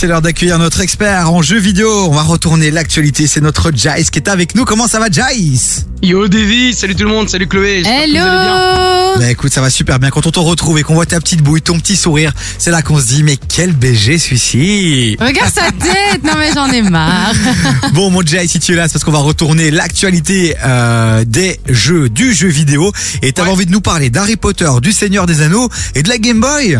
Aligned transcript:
C'est 0.00 0.06
l'heure 0.06 0.22
d'accueillir 0.22 0.60
notre 0.60 0.80
expert 0.80 1.28
en 1.32 1.42
jeux 1.42 1.58
vidéo. 1.58 1.90
On 2.08 2.14
va 2.14 2.22
retourner 2.22 2.70
l'actualité. 2.70 3.26
C'est 3.26 3.40
notre 3.40 3.72
Jace 3.74 4.10
qui 4.10 4.20
est 4.20 4.28
avec 4.28 4.54
nous. 4.54 4.64
Comment 4.64 4.86
ça 4.86 5.00
va, 5.00 5.10
Jace? 5.10 5.86
Yo 6.04 6.28
Davy, 6.28 6.72
salut 6.72 6.94
tout 6.94 7.02
le 7.02 7.10
monde, 7.10 7.28
salut 7.28 7.48
Chloé. 7.48 7.82
j'espère 7.82 8.04
que 8.04 8.10
vous 8.10 8.16
allez 8.16 8.20
bien. 8.20 9.14
Bah 9.18 9.30
écoute, 9.32 9.52
ça 9.52 9.60
va 9.60 9.70
super 9.70 9.98
bien. 9.98 10.10
Quand 10.10 10.24
on 10.24 10.30
te 10.30 10.38
retrouve 10.38 10.78
et 10.78 10.84
qu'on 10.84 10.94
voit 10.94 11.04
ta 11.04 11.18
petite 11.18 11.42
bouille, 11.42 11.62
ton 11.62 11.80
petit 11.80 11.96
sourire, 11.96 12.32
c'est 12.58 12.70
là 12.70 12.80
qu'on 12.82 13.00
se 13.00 13.06
dit, 13.06 13.24
mais 13.24 13.36
quel 13.48 13.72
BG 13.72 14.18
celui-ci 14.18 15.16
Regarde 15.20 15.52
sa 15.52 15.72
tête, 15.72 16.22
non 16.22 16.34
mais 16.38 16.52
j'en 16.54 16.70
ai 16.70 16.82
marre. 16.82 17.32
Bon, 17.92 18.08
mon 18.10 18.22
Jay, 18.24 18.46
si 18.46 18.60
tu 18.60 18.74
es 18.74 18.76
là, 18.76 18.86
c'est 18.86 18.92
parce 18.92 19.04
qu'on 19.04 19.10
va 19.10 19.18
retourner 19.18 19.72
l'actualité 19.72 20.54
euh, 20.64 21.24
des 21.26 21.58
jeux, 21.68 22.08
du 22.08 22.32
jeu 22.34 22.46
vidéo. 22.46 22.92
Et 23.22 23.32
t'avais 23.32 23.48
Ouais. 23.48 23.54
envie 23.54 23.66
de 23.66 23.72
nous 23.72 23.80
parler 23.80 24.10
d'Harry 24.10 24.36
Potter, 24.36 24.70
du 24.80 24.92
Seigneur 24.92 25.26
des 25.26 25.42
Anneaux 25.42 25.68
et 25.96 26.04
de 26.04 26.08
la 26.08 26.18
Game 26.18 26.38
Boy 26.38 26.78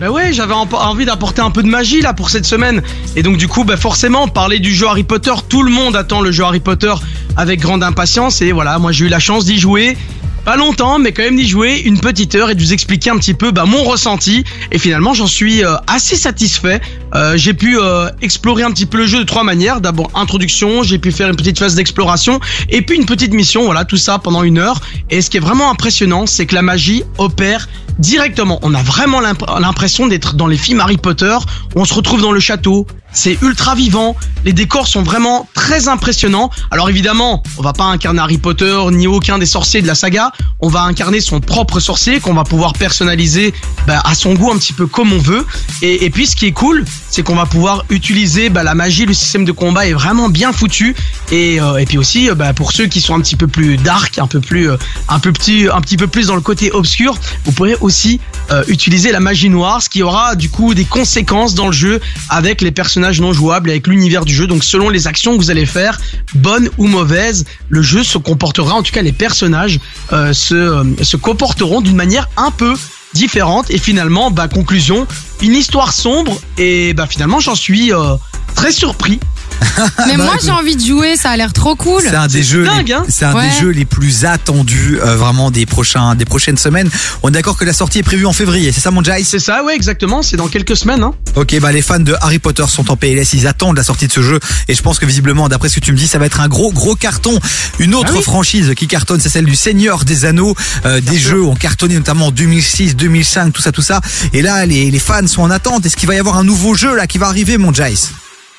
Bah 0.00 0.10
ouais, 0.10 0.32
j'avais 0.32 0.54
envie 0.54 1.06
d'apporter 1.06 1.42
un 1.42 1.50
peu 1.50 1.64
de 1.64 1.68
magie 1.68 2.00
là 2.00 2.14
pour 2.14 2.30
cette 2.30 2.46
semaine. 2.46 2.82
Et 3.16 3.24
donc 3.24 3.36
du 3.36 3.48
coup, 3.48 3.64
bah 3.64 3.76
forcément, 3.76 4.28
parler 4.28 4.60
du 4.60 4.72
jeu 4.72 4.86
Harry 4.86 5.02
Potter, 5.02 5.32
tout 5.48 5.64
le 5.64 5.72
monde 5.72 5.96
attend 5.96 6.20
le 6.20 6.30
jeu 6.30 6.44
Harry 6.44 6.60
Potter 6.60 6.94
avec 7.36 7.58
grande 7.58 7.82
impatience. 7.82 8.40
Et 8.40 8.52
voilà, 8.52 8.78
moi 8.78 8.92
j'ai 8.92 9.06
eu 9.06 9.08
la 9.08 9.18
chance 9.18 9.44
d'y 9.44 9.58
jouer. 9.58 9.96
Pas 10.48 10.56
longtemps, 10.56 10.98
mais 10.98 11.12
quand 11.12 11.24
même 11.24 11.36
d'y 11.36 11.46
jouer 11.46 11.82
une 11.84 12.00
petite 12.00 12.34
heure 12.34 12.48
et 12.48 12.54
de 12.54 12.60
vous 12.62 12.72
expliquer 12.72 13.10
un 13.10 13.18
petit 13.18 13.34
peu 13.34 13.50
bah, 13.50 13.66
mon 13.66 13.84
ressenti. 13.84 14.44
Et 14.72 14.78
finalement, 14.78 15.12
j'en 15.12 15.26
suis 15.26 15.62
euh, 15.62 15.76
assez 15.86 16.16
satisfait. 16.16 16.80
Euh, 17.14 17.36
j'ai 17.36 17.52
pu 17.52 17.78
euh, 17.78 18.08
explorer 18.22 18.62
un 18.62 18.70
petit 18.70 18.86
peu 18.86 18.96
le 18.96 19.06
jeu 19.06 19.18
de 19.18 19.24
trois 19.24 19.44
manières. 19.44 19.82
D'abord, 19.82 20.10
introduction, 20.14 20.82
j'ai 20.82 20.98
pu 20.98 21.12
faire 21.12 21.28
une 21.28 21.36
petite 21.36 21.58
phase 21.58 21.74
d'exploration, 21.74 22.40
et 22.70 22.80
puis 22.80 22.96
une 22.96 23.04
petite 23.04 23.34
mission. 23.34 23.66
Voilà, 23.66 23.84
tout 23.84 23.98
ça 23.98 24.18
pendant 24.18 24.42
une 24.42 24.56
heure. 24.56 24.80
Et 25.10 25.20
ce 25.20 25.28
qui 25.28 25.36
est 25.36 25.40
vraiment 25.40 25.70
impressionnant, 25.70 26.24
c'est 26.24 26.46
que 26.46 26.54
la 26.54 26.62
magie 26.62 27.02
opère 27.18 27.68
directement. 27.98 28.58
On 28.62 28.72
a 28.72 28.82
vraiment 28.82 29.20
l'imp- 29.20 29.44
l'impression 29.60 30.06
d'être 30.06 30.34
dans 30.34 30.46
les 30.46 30.56
films 30.56 30.80
Harry 30.80 30.96
Potter, 30.96 31.36
on 31.76 31.84
se 31.84 31.92
retrouve 31.92 32.22
dans 32.22 32.32
le 32.32 32.40
château. 32.40 32.86
C'est 33.12 33.40
ultra 33.42 33.74
vivant, 33.74 34.16
les 34.44 34.52
décors 34.52 34.86
sont 34.86 35.02
vraiment 35.02 35.48
très 35.54 35.88
impressionnants. 35.88 36.50
Alors 36.70 36.88
évidemment, 36.90 37.42
on 37.56 37.62
va 37.62 37.72
pas 37.72 37.84
incarner 37.84 38.20
Harry 38.20 38.38
Potter 38.38 38.78
ni 38.92 39.06
aucun 39.06 39.38
des 39.38 39.46
sorciers 39.46 39.82
de 39.82 39.86
la 39.86 39.94
saga, 39.94 40.32
on 40.60 40.68
va 40.68 40.82
incarner 40.82 41.20
son 41.20 41.40
propre 41.40 41.80
sorcier 41.80 42.20
qu'on 42.20 42.34
va 42.34 42.44
pouvoir 42.44 42.72
personnaliser 42.72 43.54
bah, 43.86 44.00
à 44.04 44.14
son 44.14 44.34
goût 44.34 44.50
un 44.50 44.58
petit 44.58 44.72
peu 44.72 44.86
comme 44.86 45.12
on 45.12 45.18
veut. 45.18 45.46
Et, 45.82 46.10
puis 46.10 46.26
ce 46.26 46.36
qui 46.36 46.46
est 46.46 46.52
cool, 46.52 46.84
c'est 47.10 47.22
qu'on 47.22 47.36
va 47.36 47.46
pouvoir 47.46 47.84
utiliser 47.90 48.48
bah, 48.48 48.62
la 48.62 48.74
magie, 48.74 49.06
le 49.06 49.14
système 49.14 49.44
de 49.44 49.52
combat 49.52 49.86
est 49.86 49.92
vraiment 49.92 50.28
bien 50.28 50.52
foutu. 50.52 50.96
Et, 51.30 51.60
euh, 51.60 51.76
et 51.76 51.84
puis 51.84 51.98
aussi, 51.98 52.28
euh, 52.28 52.34
bah, 52.34 52.52
pour 52.52 52.72
ceux 52.72 52.86
qui 52.86 53.00
sont 53.00 53.14
un 53.14 53.20
petit 53.20 53.36
peu 53.36 53.46
plus 53.46 53.76
dark, 53.76 54.18
un 54.18 54.26
peu 54.26 54.40
plus, 54.40 54.70
euh, 54.70 54.76
un 55.08 55.20
peu 55.20 55.32
petit, 55.32 55.68
un 55.72 55.80
petit 55.80 55.96
peu 55.96 56.06
plus 56.06 56.26
dans 56.28 56.34
le 56.34 56.40
côté 56.40 56.72
obscur, 56.72 57.16
vous 57.44 57.52
pourrez 57.52 57.76
aussi 57.80 58.20
euh, 58.50 58.64
utiliser 58.66 59.12
la 59.12 59.20
magie 59.20 59.50
noire, 59.50 59.82
ce 59.82 59.90
qui 59.90 60.02
aura 60.02 60.34
du 60.34 60.48
coup 60.48 60.72
des 60.72 60.86
conséquences 60.86 61.54
dans 61.54 61.66
le 61.66 61.72
jeu 61.72 62.00
avec 62.30 62.62
les 62.62 62.70
personnages 62.70 63.20
non 63.20 63.34
jouables, 63.34 63.68
avec 63.68 63.86
l'univers 63.86 64.24
du 64.24 64.34
jeu. 64.34 64.46
Donc 64.46 64.64
selon 64.64 64.88
les 64.88 65.06
actions 65.06 65.36
que 65.36 65.42
vous 65.42 65.50
allez 65.50 65.66
faire, 65.66 66.00
bonnes 66.34 66.70
ou 66.78 66.86
mauvaises, 66.86 67.44
le 67.68 67.82
jeu 67.82 68.02
se 68.02 68.16
comportera, 68.16 68.72
en 68.74 68.82
tout 68.82 68.92
cas 68.92 69.02
les 69.02 69.12
personnages 69.12 69.80
euh, 70.14 70.32
se, 70.48 70.54
euh, 70.54 70.84
se 71.02 71.16
comporteront 71.16 71.80
d'une 71.80 71.96
manière 71.96 72.28
un 72.36 72.50
peu 72.50 72.74
différente. 73.14 73.70
Et 73.70 73.78
finalement, 73.78 74.30
bah 74.30 74.48
conclusion, 74.48 75.06
une 75.42 75.54
histoire 75.54 75.92
sombre 75.92 76.40
et 76.56 76.94
bah 76.94 77.06
finalement 77.06 77.40
j'en 77.40 77.54
suis 77.54 77.92
euh, 77.92 78.16
très 78.54 78.72
surpris. 78.72 79.20
Mais 80.06 80.16
bah, 80.16 80.24
moi 80.24 80.34
j'ai 80.42 80.50
envie 80.50 80.76
de 80.76 80.84
jouer, 80.84 81.16
ça 81.16 81.30
a 81.30 81.36
l'air 81.36 81.52
trop 81.52 81.74
cool. 81.76 82.02
C'est 82.02 82.14
un 82.14 82.26
des 82.26 82.42
jeux, 82.42 82.64
dingue, 82.64 82.86
les, 82.88 82.92
hein 82.92 83.04
c'est 83.08 83.24
un 83.24 83.40
des 83.40 83.50
jeux 83.60 83.70
les 83.70 83.84
plus 83.84 84.24
attendus 84.24 84.98
euh, 85.02 85.16
vraiment 85.16 85.50
des 85.50 85.66
prochains, 85.66 86.14
des 86.14 86.24
prochaines 86.24 86.56
semaines. 86.56 86.88
On 87.22 87.28
est 87.28 87.32
d'accord 87.32 87.56
que 87.56 87.64
la 87.64 87.72
sortie 87.72 87.98
est 87.98 88.02
prévue 88.02 88.26
en 88.26 88.32
février, 88.32 88.72
c'est 88.72 88.80
ça 88.80 88.90
mon 88.90 89.02
Jace 89.02 89.24
C'est 89.26 89.38
ça, 89.38 89.64
ouais, 89.64 89.74
exactement. 89.74 90.22
C'est 90.22 90.36
dans 90.36 90.48
quelques 90.48 90.76
semaines. 90.76 91.02
Hein. 91.02 91.12
Ok, 91.36 91.58
bah 91.60 91.72
les 91.72 91.82
fans 91.82 92.00
de 92.00 92.14
Harry 92.20 92.38
Potter 92.38 92.64
sont 92.68 92.90
en 92.90 92.96
PLS, 92.96 93.32
ils 93.34 93.46
attendent 93.46 93.76
la 93.76 93.84
sortie 93.84 94.06
de 94.06 94.12
ce 94.12 94.22
jeu 94.22 94.40
et 94.68 94.74
je 94.74 94.82
pense 94.82 94.98
que 94.98 95.06
visiblement, 95.06 95.48
d'après 95.48 95.68
ce 95.68 95.76
que 95.76 95.84
tu 95.84 95.92
me 95.92 95.96
dis, 95.96 96.06
ça 96.06 96.18
va 96.18 96.26
être 96.26 96.40
un 96.40 96.48
gros 96.48 96.72
gros 96.72 96.94
carton. 96.94 97.38
Une 97.78 97.94
autre 97.94 98.10
Ah 98.12 98.16
oui. 98.16 98.22
franchise 98.22 98.72
qui 98.76 98.86
cartonne, 98.86 99.20
c'est 99.20 99.28
celle 99.28 99.44
du 99.44 99.56
Seigneur 99.56 100.04
des 100.04 100.24
Anneaux. 100.24 100.54
Euh, 100.86 101.00
des 101.00 101.18
sûr. 101.18 101.30
jeux 101.30 101.42
ont 101.44 101.54
cartonné 101.54 101.94
notamment 101.94 102.26
en 102.26 102.30
2006, 102.30 102.96
2005, 102.96 103.52
tout 103.52 103.62
ça, 103.62 103.72
tout 103.72 103.82
ça. 103.82 104.00
Et 104.32 104.42
là, 104.42 104.66
les, 104.66 104.90
les 104.90 104.98
fans 104.98 105.26
sont 105.26 105.42
en 105.42 105.50
attente. 105.50 105.86
Est-ce 105.86 105.96
qu'il 105.96 106.08
va 106.08 106.14
y 106.14 106.18
avoir 106.18 106.36
un 106.36 106.44
nouveau 106.44 106.74
jeu 106.74 106.94
là 106.96 107.06
qui 107.06 107.18
va 107.18 107.26
arriver, 107.26 107.58
mon 107.58 107.72
Jace 107.72 108.10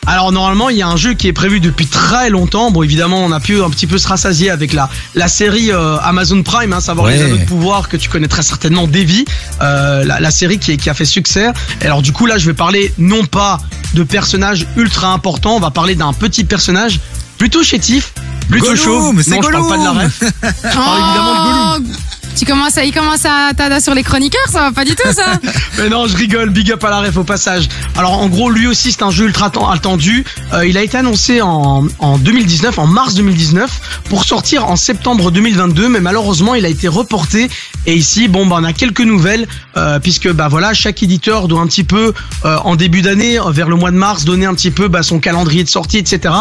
Alors 0.08 0.32
normalement, 0.32 0.70
il 0.70 0.78
y 0.78 0.82
a 0.82 0.88
un 0.88 0.96
jeu 0.98 1.14
qui 1.14 1.28
est 1.28 1.34
prévu 1.34 1.60
depuis 1.60 1.86
très 1.86 2.30
longtemps. 2.32 2.72
Bon, 2.72 2.82
évidemment, 2.82 3.24
on 3.24 3.32
a 3.32 3.40
pu 3.40 3.62
un 3.62 3.70
petit 3.70 3.86
peu 3.86 3.98
se 4.00 4.08
rassasier 4.08 4.50
avec 4.50 4.74
la 4.74 4.90
la 5.14 5.28
série 5.28 5.72
euh, 5.72 5.98
Amazon 6.02 6.42
Prime, 6.42 6.74
hein, 6.74 6.80
savoir 6.82 7.08
Ouais. 7.08 7.18
les 7.18 7.24
anneaux 7.24 7.38
de 7.38 7.46
pouvoir 7.46 7.90
que 7.90 7.98
tu 7.98 8.10
connais 8.10 8.28
très 8.28 8.42
certainement, 8.42 8.88
Davy, 8.88 9.26
euh, 9.62 10.04
la, 10.06 10.20
la 10.20 10.32
série 10.32 10.58
qui, 10.58 10.78
qui 10.78 10.90
a 10.90 10.94
fait 10.96 11.06
succès. 11.06 11.52
Et 11.82 11.86
alors 11.86 12.02
du 12.02 12.12
coup, 12.12 12.26
là, 12.26 12.38
je 12.40 12.46
vais 12.48 12.56
parler 12.56 12.92
non 12.98 13.26
pas 13.26 13.60
de 13.94 14.04
personnages 14.04 14.66
ultra 14.78 15.12
importants, 15.14 15.56
on 15.56 15.60
va 15.60 15.70
parler 15.72 15.94
d'un 15.96 16.14
petit 16.14 16.44
personnage 16.44 17.00
plutôt 17.38 17.62
chétif, 17.64 18.14
plutôt 18.50 18.66
Gollum, 18.68 18.78
chaud. 18.84 19.14
c'est 19.24 19.30
non, 19.36 19.42
je 19.44 19.50
parle 19.52 19.68
pas 19.70 19.78
de 19.78 19.84
la 19.84 19.92
ref. 19.92 20.20
Je 20.22 20.76
parle 20.76 21.00
évidemment 21.04 21.80
de 21.80 21.84
Gollum. 21.84 21.96
Tu 22.38 22.46
commences 22.46 22.78
à, 22.78 22.86
il 22.86 22.94
commence 22.94 23.26
à 23.26 23.52
tada 23.56 23.82
sur 23.82 23.94
les 23.94 24.04
chroniqueurs, 24.04 24.48
ça 24.50 24.62
va 24.62 24.72
pas 24.72 24.86
du 24.86 24.96
tout 24.96 25.12
ça. 25.12 25.26
Mais 25.78 25.90
non, 25.90 26.08
je 26.08 26.16
rigole, 26.16 26.50
big 26.52 26.72
up 26.72 26.84
à 26.86 26.90
la 26.90 27.00
ref 27.02 27.18
au 27.18 27.24
passage. 27.26 27.68
Alors 27.98 28.14
en 28.14 28.28
gros, 28.28 28.50
lui 28.50 28.66
aussi 28.68 28.92
c'est 28.94 29.04
un 29.04 29.12
jeu 29.12 29.26
ultra 29.26 29.50
ten- 29.50 29.64
attendu. 29.70 30.24
Euh, 30.54 30.66
il 30.66 30.78
a 30.78 30.84
été 30.84 30.98
annoncé 30.98 31.42
en, 31.42 31.86
en 32.00 32.18
2019, 32.18 32.80
en 32.80 32.88
mars 32.88 33.16
2019, 33.16 34.02
pour 34.10 34.24
sortir 34.24 34.68
en 34.68 34.76
septembre 34.78 35.32
2022, 35.32 35.90
mais 35.90 36.00
malheureusement 36.00 36.56
il 36.56 36.66
a 36.66 36.70
été 36.70 36.88
reporté. 36.88 37.50
Et 37.90 37.96
ici, 37.96 38.28
bon, 38.28 38.46
bah, 38.46 38.58
on 38.60 38.64
a 38.66 38.72
quelques 38.72 39.02
nouvelles, 39.02 39.48
euh, 39.76 39.98
puisque 40.00 40.32
bah 40.32 40.48
voilà, 40.48 40.76
chaque 40.76 41.02
éditeur 41.02 41.48
doit 41.48 41.60
un 41.60 41.66
petit 41.66 41.84
peu 41.84 42.14
euh, 42.46 42.58
en 42.58 42.76
début 42.76 43.02
d'année, 43.02 43.40
euh, 43.40 43.50
vers 43.50 43.68
le 43.68 43.76
mois 43.76 43.90
de 43.90 43.96
mars, 43.96 44.26
donner 44.26 44.46
un 44.46 44.54
petit 44.54 44.70
peu 44.70 44.90
bah, 44.90 45.02
son 45.02 45.20
calendrier 45.20 45.64
de 45.64 45.70
sortie, 45.70 45.98
etc. 45.98 46.36